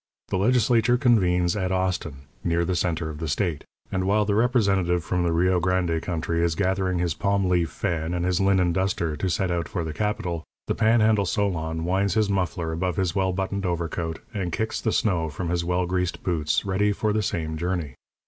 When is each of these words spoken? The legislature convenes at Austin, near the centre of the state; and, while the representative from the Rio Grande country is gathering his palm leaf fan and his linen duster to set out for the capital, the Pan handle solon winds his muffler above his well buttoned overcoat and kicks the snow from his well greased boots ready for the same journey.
The 0.29 0.37
legislature 0.39 0.97
convenes 0.97 1.55
at 1.55 1.71
Austin, 1.71 2.23
near 2.43 2.65
the 2.65 2.75
centre 2.75 3.11
of 3.11 3.19
the 3.19 3.27
state; 3.27 3.63
and, 3.91 4.05
while 4.05 4.25
the 4.25 4.33
representative 4.33 5.03
from 5.03 5.21
the 5.21 5.31
Rio 5.31 5.59
Grande 5.59 6.01
country 6.01 6.41
is 6.43 6.55
gathering 6.55 6.97
his 6.97 7.13
palm 7.13 7.45
leaf 7.47 7.69
fan 7.69 8.15
and 8.15 8.25
his 8.25 8.39
linen 8.41 8.73
duster 8.73 9.15
to 9.15 9.29
set 9.29 9.51
out 9.51 9.67
for 9.69 9.83
the 9.83 9.93
capital, 9.93 10.43
the 10.65 10.73
Pan 10.73 11.01
handle 11.01 11.27
solon 11.27 11.85
winds 11.85 12.15
his 12.15 12.31
muffler 12.31 12.71
above 12.71 12.95
his 12.95 13.13
well 13.13 13.31
buttoned 13.31 13.63
overcoat 13.63 14.17
and 14.33 14.51
kicks 14.51 14.81
the 14.81 14.91
snow 14.91 15.29
from 15.29 15.49
his 15.49 15.63
well 15.63 15.85
greased 15.85 16.23
boots 16.23 16.65
ready 16.65 16.91
for 16.91 17.13
the 17.13 17.21
same 17.21 17.55
journey. 17.55 17.93